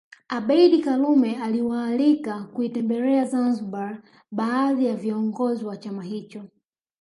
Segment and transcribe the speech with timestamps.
[0.29, 6.43] Abeid Karume aliwaalika kuitembelea Zanzibar baadhi ya viongozi wa chama hicho